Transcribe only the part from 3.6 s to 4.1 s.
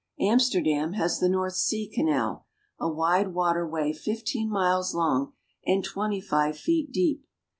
way